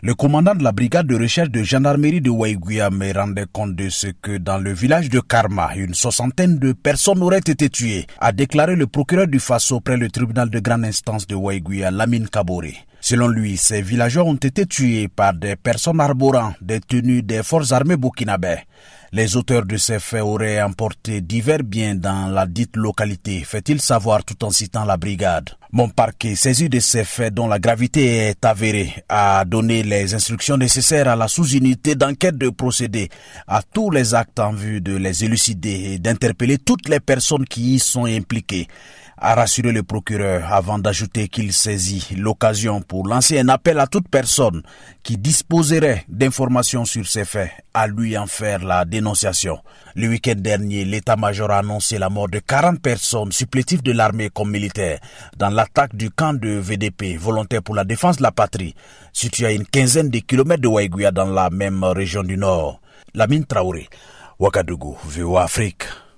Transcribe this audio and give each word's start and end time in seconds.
Le 0.00 0.14
commandant 0.14 0.54
de 0.54 0.62
la 0.62 0.70
brigade 0.70 1.08
de 1.08 1.16
recherche 1.16 1.50
de 1.50 1.64
gendarmerie 1.64 2.20
de 2.20 2.30
Waiguia 2.30 2.88
me 2.88 3.12
rendait 3.12 3.46
compte 3.52 3.74
de 3.74 3.88
ce 3.88 4.06
que 4.06 4.38
dans 4.38 4.58
le 4.58 4.72
village 4.72 5.08
de 5.08 5.18
Karma, 5.18 5.74
une 5.74 5.92
soixantaine 5.92 6.60
de 6.60 6.72
personnes 6.72 7.20
auraient 7.20 7.38
été 7.38 7.68
tuées, 7.68 8.06
a 8.20 8.30
déclaré 8.30 8.76
le 8.76 8.86
procureur 8.86 9.26
du 9.26 9.40
Faso 9.40 9.80
près 9.80 9.96
le 9.96 10.08
tribunal 10.08 10.50
de 10.50 10.60
grande 10.60 10.84
instance 10.84 11.26
de 11.26 11.34
Waiguia, 11.34 11.90
Lamine 11.90 12.28
Kabore. 12.28 12.62
Selon 13.08 13.28
lui, 13.28 13.56
ces 13.56 13.80
villageois 13.80 14.24
ont 14.24 14.34
été 14.34 14.66
tués 14.66 15.08
par 15.08 15.32
des 15.32 15.56
personnes 15.56 15.98
arborant 15.98 16.52
des 16.60 16.78
tenues 16.78 17.22
des 17.22 17.42
forces 17.42 17.72
armées 17.72 17.96
burkinabè. 17.96 18.66
Les 19.12 19.34
auteurs 19.34 19.64
de 19.64 19.78
ces 19.78 19.98
faits 19.98 20.20
auraient 20.20 20.60
emporté 20.60 21.22
divers 21.22 21.62
biens 21.64 21.94
dans 21.94 22.28
la 22.28 22.44
dite 22.44 22.76
localité, 22.76 23.40
fait-il 23.46 23.80
savoir 23.80 24.22
tout 24.24 24.44
en 24.44 24.50
citant 24.50 24.84
la 24.84 24.98
brigade. 24.98 25.48
Mon 25.72 25.88
parquet, 25.88 26.34
saisi 26.34 26.68
de 26.68 26.80
ces 26.80 27.04
faits 27.04 27.32
dont 27.32 27.48
la 27.48 27.58
gravité 27.58 28.28
est 28.28 28.44
avérée, 28.44 28.92
a 29.08 29.42
donné 29.46 29.82
les 29.82 30.12
instructions 30.12 30.58
nécessaires 30.58 31.08
à 31.08 31.16
la 31.16 31.28
sous-unité 31.28 31.94
d'enquête 31.94 32.36
de 32.36 32.50
procéder 32.50 33.08
à 33.46 33.62
tous 33.62 33.90
les 33.90 34.14
actes 34.14 34.38
en 34.38 34.52
vue 34.52 34.82
de 34.82 34.94
les 34.96 35.24
élucider 35.24 35.92
et 35.94 35.98
d'interpeller 35.98 36.58
toutes 36.58 36.90
les 36.90 37.00
personnes 37.00 37.46
qui 37.46 37.76
y 37.76 37.78
sont 37.78 38.04
impliquées 38.04 38.68
a 39.20 39.34
rassuré 39.34 39.72
le 39.72 39.82
procureur 39.82 40.52
avant 40.52 40.78
d'ajouter 40.78 41.28
qu'il 41.28 41.52
saisit 41.52 42.14
l'occasion 42.16 42.80
pour 42.80 43.06
lancer 43.06 43.38
un 43.38 43.48
appel 43.48 43.78
à 43.80 43.86
toute 43.86 44.08
personne 44.08 44.62
qui 45.02 45.16
disposerait 45.16 46.04
d'informations 46.08 46.84
sur 46.84 47.06
ces 47.06 47.24
faits 47.24 47.50
à 47.74 47.86
lui 47.86 48.16
en 48.16 48.26
faire 48.26 48.64
la 48.64 48.84
dénonciation. 48.84 49.58
Le 49.96 50.08
week-end 50.08 50.34
dernier, 50.36 50.84
l'état-major 50.84 51.50
a 51.50 51.58
annoncé 51.58 51.98
la 51.98 52.08
mort 52.10 52.28
de 52.28 52.38
40 52.38 52.80
personnes 52.80 53.32
supplétives 53.32 53.82
de 53.82 53.92
l'armée 53.92 54.30
comme 54.30 54.50
militaires 54.50 55.00
dans 55.36 55.50
l'attaque 55.50 55.96
du 55.96 56.10
camp 56.10 56.34
de 56.34 56.50
VDP, 56.50 57.16
volontaire 57.18 57.62
pour 57.62 57.74
la 57.74 57.84
défense 57.84 58.18
de 58.18 58.22
la 58.22 58.32
patrie, 58.32 58.74
situé 59.12 59.46
à 59.46 59.52
une 59.52 59.66
quinzaine 59.66 60.10
de 60.10 60.18
kilomètres 60.18 60.62
de 60.62 60.68
Waiguya 60.68 61.10
dans 61.10 61.26
la 61.26 61.50
même 61.50 61.82
région 61.84 62.22
du 62.22 62.36
Nord. 62.36 62.80
Lamine 63.14 63.44
Traoré, 63.44 63.88
Ouagadougou, 64.38 64.96
VOA 65.04 65.42
Afrique. 65.42 65.84